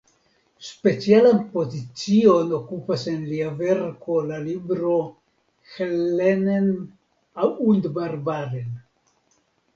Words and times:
Specialan 0.67 1.41
pozicion 1.57 2.55
okupas 2.59 3.03
en 3.11 3.27
lia 3.33 3.51
verko 3.59 4.17
la 4.31 4.41
libro 4.47 4.95
"Hellenen 5.75 6.73
und 7.51 7.89
Barbaren. 8.01 8.69